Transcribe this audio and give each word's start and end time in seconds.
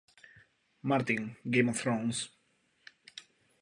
Martin, 0.81 1.35
Game 1.45 1.69
of 1.69 1.77
Thrones. 1.81 2.29